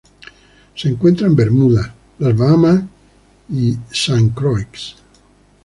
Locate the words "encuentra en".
0.89-1.35